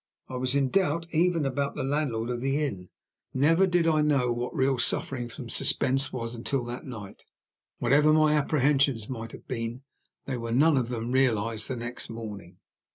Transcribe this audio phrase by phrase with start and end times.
[0.29, 2.89] I was in doubt even about the landlord of the inn.
[3.35, 7.23] Never did I know what real suffering from suspense was, until that night,
[7.77, 9.83] Whatever my apprehensions might have been,
[10.25, 12.57] they were none of them realized the next morning.